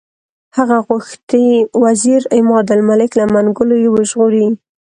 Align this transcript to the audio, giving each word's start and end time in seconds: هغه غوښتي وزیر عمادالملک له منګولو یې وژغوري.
هغه 0.57 0.77
غوښتي 0.87 1.45
وزیر 1.83 2.21
عمادالملک 2.37 3.11
له 3.19 3.25
منګولو 3.33 3.75
یې 3.83 3.89
وژغوري. 3.91 4.47